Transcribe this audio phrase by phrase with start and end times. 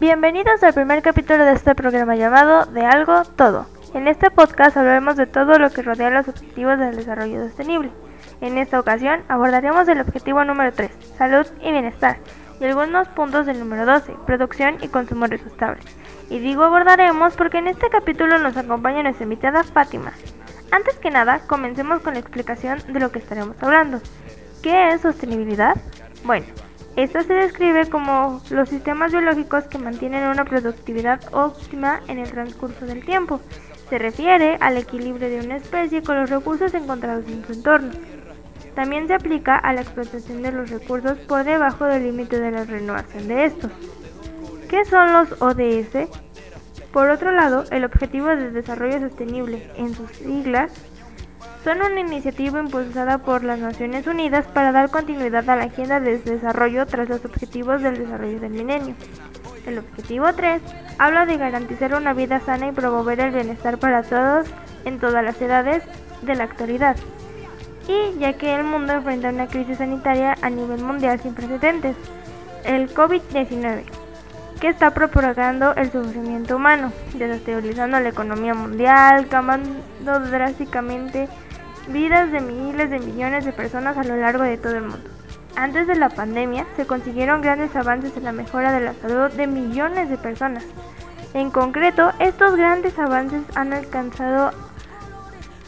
[0.00, 3.66] Bienvenidos al primer capítulo de este programa llamado De algo todo.
[3.92, 7.90] En este podcast hablaremos de todo lo que rodea los objetivos del desarrollo sostenible.
[8.40, 12.16] En esta ocasión abordaremos el objetivo número 3, salud y bienestar,
[12.58, 15.82] y algunos puntos del número 12, producción y consumo responsable.
[16.30, 20.14] Y digo abordaremos porque en este capítulo nos acompaña nuestra invitada Fátima.
[20.70, 24.00] Antes que nada, comencemos con la explicación de lo que estaremos hablando.
[24.62, 25.76] ¿Qué es sostenibilidad?
[26.24, 26.46] Bueno,
[27.02, 32.84] esta se describe como los sistemas biológicos que mantienen una productividad óptima en el transcurso
[32.84, 33.40] del tiempo.
[33.88, 37.90] Se refiere al equilibrio de una especie con los recursos encontrados en su entorno.
[38.74, 42.64] También se aplica a la explotación de los recursos por debajo del límite de la
[42.64, 43.70] renovación de estos.
[44.68, 46.08] ¿Qué son los ODS?
[46.92, 50.72] Por otro lado, el Objetivo de Desarrollo Sostenible, en sus siglas,
[51.64, 56.18] son una iniciativa impulsada por las Naciones Unidas para dar continuidad a la agenda de
[56.18, 58.94] desarrollo tras los objetivos del desarrollo del milenio.
[59.66, 60.62] El objetivo 3
[60.98, 64.46] habla de garantizar una vida sana y promover el bienestar para todos
[64.84, 65.82] en todas las edades
[66.22, 66.96] de la actualidad.
[67.86, 71.96] Y ya que el mundo enfrenta una crisis sanitaria a nivel mundial sin precedentes,
[72.64, 73.84] el COVID-19
[74.60, 81.28] que está propagando el sufrimiento humano, desestabilizando la economía mundial, cambiando drásticamente
[81.92, 85.10] vidas de miles de millones de personas a lo largo de todo el mundo.
[85.56, 89.46] Antes de la pandemia se consiguieron grandes avances en la mejora de la salud de
[89.46, 90.64] millones de personas.
[91.34, 94.52] En concreto, estos grandes avances han alcanzado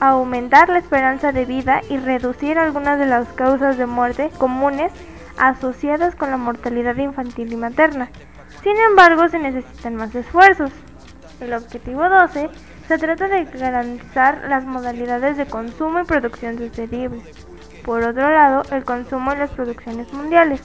[0.00, 4.92] a aumentar la esperanza de vida y reducir algunas de las causas de muerte comunes
[5.36, 8.08] asociadas con la mortalidad infantil y materna.
[8.62, 10.70] Sin embargo, se necesitan más esfuerzos.
[11.40, 12.50] El objetivo 12
[12.88, 17.22] se trata de garantizar las modalidades de consumo y producción sostenibles.
[17.84, 20.62] Por otro lado, el consumo y las producciones mundiales,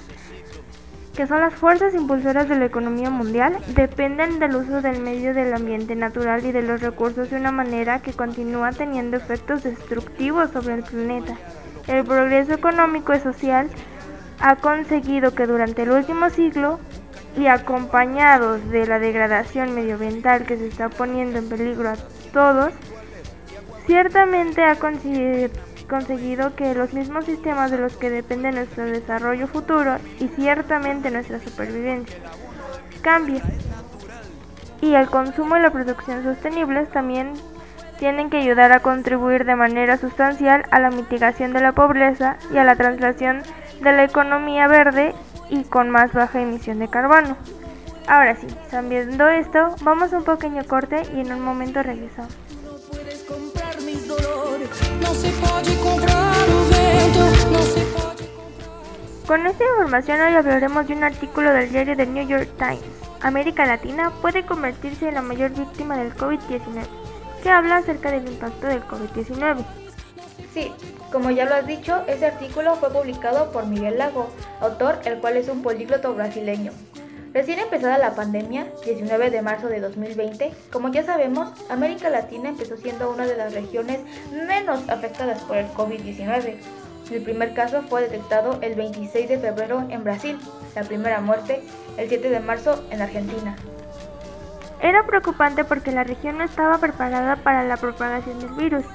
[1.14, 5.54] que son las fuerzas impulsoras de la economía mundial, dependen del uso del medio del
[5.54, 10.76] ambiente natural y de los recursos de una manera que continúa teniendo efectos destructivos sobre
[10.76, 11.36] el planeta.
[11.88, 13.68] El progreso económico y social
[14.40, 16.80] ha conseguido que durante el último siglo
[17.38, 21.94] y acompañados de la degradación medioambiental que se está poniendo en peligro
[22.34, 22.74] todos,
[23.86, 30.28] ciertamente ha conseguido que los mismos sistemas de los que depende nuestro desarrollo futuro y
[30.28, 32.18] ciertamente nuestra supervivencia
[33.02, 33.44] cambien.
[34.82, 37.34] Y el consumo y la producción sostenibles también
[38.00, 42.58] tienen que ayudar a contribuir de manera sustancial a la mitigación de la pobreza y
[42.58, 43.44] a la translación
[43.82, 45.14] de la economía verde
[45.50, 47.38] y con más baja emisión de carbono.
[48.08, 52.34] Ahora sí, sabiendo esto, vamos a un pequeño corte y en un momento regresamos.
[59.26, 62.82] Con esta información hoy hablaremos de un artículo del diario The New York Times.
[63.22, 66.86] América Latina puede convertirse en la mayor víctima del COVID-19,
[67.42, 69.64] que habla acerca del impacto del COVID-19.
[70.54, 70.74] Sí,
[71.10, 75.38] como ya lo has dicho, ese artículo fue publicado por Miguel Lago, autor el cual
[75.38, 76.74] es un polígloto brasileño.
[77.34, 82.78] Recién empezada la pandemia, 19 de marzo de 2020, como ya sabemos, América Latina empezó
[82.78, 84.02] siendo una de las regiones
[84.32, 86.58] menos afectadas por el COVID-19.
[87.12, 90.38] El primer caso fue detectado el 26 de febrero en Brasil,
[90.76, 91.64] la primera muerte
[91.98, 93.56] el 7 de marzo en Argentina.
[94.80, 98.86] Era preocupante porque la región no estaba preparada para la propagación del virus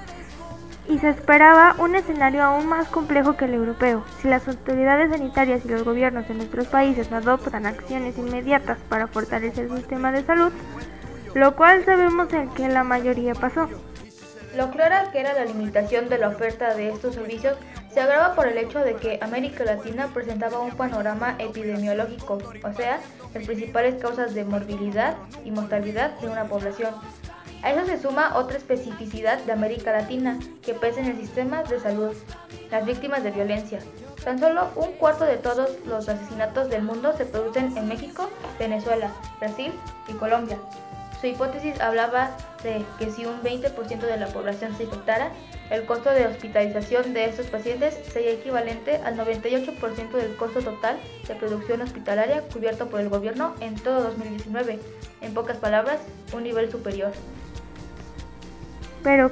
[0.88, 4.04] y se esperaba un escenario aún más complejo que el europeo.
[4.21, 9.66] Si las autoridades sanitarias y los gobiernos de nuestros países adoptan acciones inmediatas para fortalecer
[9.66, 10.53] el sistema de salud,
[11.34, 13.69] lo cual sabemos en que la mayoría pasó.
[14.56, 17.59] Lo clara que era la limitación de la oferta de estos servicios
[17.93, 22.99] se agrava por el hecho de que América Latina presentaba un panorama epidemiológico, o sea,
[23.34, 26.94] las principales causas de morbilidad y mortalidad de una población,
[27.62, 31.80] a eso se suma otra especificidad de América Latina que pesa en el sistema de
[31.80, 32.12] salud,
[32.70, 33.80] las víctimas de violencia.
[34.24, 39.10] Tan solo un cuarto de todos los asesinatos del mundo se producen en México, Venezuela,
[39.40, 39.72] Brasil
[40.08, 40.58] y Colombia.
[41.20, 45.32] Su hipótesis hablaba de que si un 20% de la población se infectara,
[45.70, 51.34] el costo de hospitalización de estos pacientes sería equivalente al 98% del costo total de
[51.34, 54.78] producción hospitalaria cubierto por el gobierno en todo 2019.
[55.20, 55.99] En pocas palabras,
[56.32, 57.12] un nivel superior
[59.02, 59.30] pero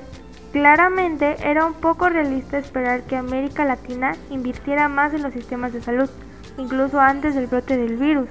[0.53, 5.83] claramente era un poco realista esperar que América Latina invirtiera más en los sistemas de
[5.83, 6.09] salud,
[6.57, 8.29] incluso antes del brote del virus.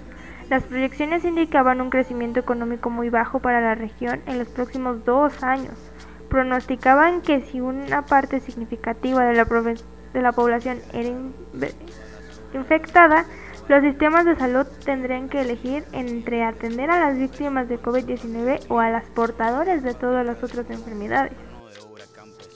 [0.50, 5.44] Las proyecciones indicaban un crecimiento económico muy bajo para la región en los próximos dos
[5.44, 5.74] años.
[6.30, 11.10] Pronosticaban que si una parte significativa de la, de la población era
[12.54, 13.26] infectada,
[13.68, 18.80] Los sistemas de salud tendrían que elegir entre atender a las víctimas de COVID-19 o
[18.80, 21.34] a las portadoras de todas las otras enfermedades.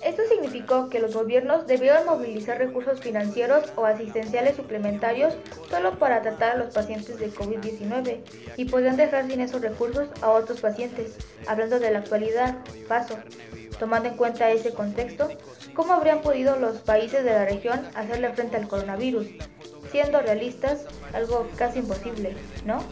[0.06, 5.34] Esto significó que los gobiernos debieron movilizar recursos financieros o asistenciales suplementarios
[5.70, 8.20] solo para tratar a los pacientes de COVID-19
[8.56, 11.18] y podrían dejar sin esos recursos a otros pacientes.
[11.48, 12.56] Hablando de la actualidad,
[12.88, 13.18] paso.
[13.80, 15.28] Tomando en cuenta ese contexto,
[15.74, 19.28] ¿cómo habrían podido los países de la región hacerle frente al coronavirus?
[19.92, 22.36] Siendo realistas, algo casi imposible,
[22.66, 22.84] ¿no?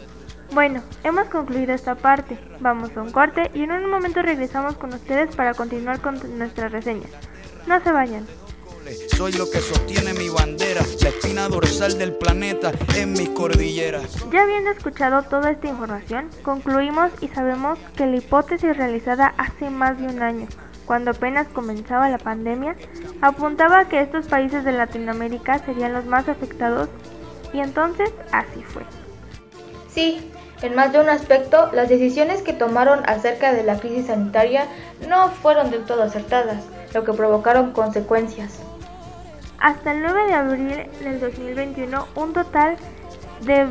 [0.52, 2.38] Bueno, hemos concluido esta parte.
[2.60, 6.72] Vamos a un corte y en un momento regresamos con ustedes para continuar con nuestras
[6.72, 7.10] reseñas.
[7.66, 8.26] No se vayan.
[9.14, 14.16] Soy lo que sostiene mi bandera, la espina dorsal del planeta en mis cordilleras.
[14.32, 19.98] Ya habiendo escuchado toda esta información, concluimos y sabemos que la hipótesis realizada hace más
[19.98, 20.48] de un año
[20.88, 22.74] cuando apenas comenzaba la pandemia,
[23.20, 26.88] apuntaba que estos países de Latinoamérica serían los más afectados
[27.52, 28.84] y entonces así fue.
[29.90, 30.32] Sí,
[30.62, 34.64] en más de un aspecto, las decisiones que tomaron acerca de la crisis sanitaria
[35.06, 36.64] no fueron del todo acertadas,
[36.94, 38.58] lo que provocaron consecuencias.
[39.60, 42.76] Hasta el 9 de abril del 2021, un total
[43.42, 43.66] de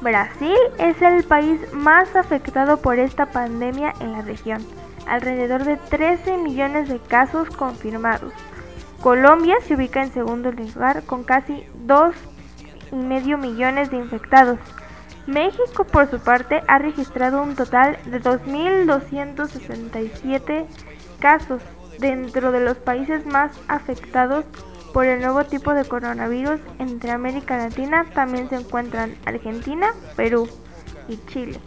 [0.00, 4.64] Brasil es el país más afectado por esta pandemia en la región,
[5.08, 8.32] alrededor de 13 millones de casos confirmados.
[9.00, 14.60] Colombia se ubica en segundo lugar con casi 2,5 millones de infectados.
[15.28, 20.64] México, por su parte, ha registrado un total de 2.267
[21.18, 21.60] casos
[21.98, 24.46] dentro de los países más afectados
[24.94, 26.60] por el nuevo tipo de coronavirus.
[26.78, 30.48] Entre América Latina también se encuentran Argentina, Perú
[31.08, 31.60] y Chile.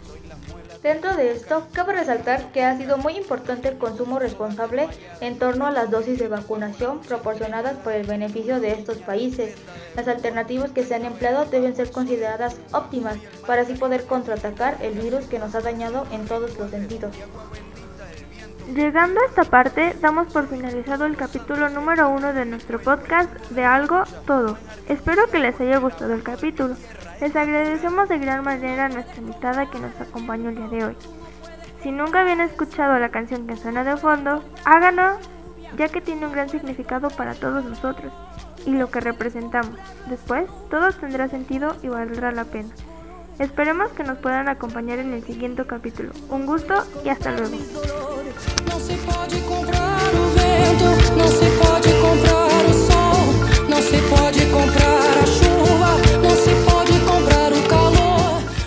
[0.82, 4.88] Dentro de esto, cabe resaltar que ha sido muy importante el consumo responsable
[5.20, 9.54] en torno a las dosis de vacunación proporcionadas por el beneficio de estos países.
[9.94, 14.94] Las alternativas que se han empleado deben ser consideradas óptimas para así poder contraatacar el
[14.94, 17.14] virus que nos ha dañado en todos los sentidos.
[18.74, 23.64] Llegando a esta parte, damos por finalizado el capítulo número uno de nuestro podcast de
[23.64, 24.56] Algo Todo.
[24.88, 26.74] Espero que les haya gustado el capítulo.
[27.22, 30.96] Les agradecemos de gran manera a nuestra invitada que nos acompañó el día de hoy.
[31.80, 35.20] Si nunca habían escuchado la canción que suena de fondo, háganlo,
[35.78, 38.12] ya que tiene un gran significado para todos nosotros
[38.66, 39.78] y lo que representamos.
[40.08, 42.70] Después, todo tendrá sentido y valdrá la pena.
[43.38, 46.10] Esperemos que nos puedan acompañar en el siguiente capítulo.
[46.28, 47.56] Un gusto y hasta luego.